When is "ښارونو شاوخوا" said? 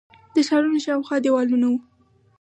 0.47-1.15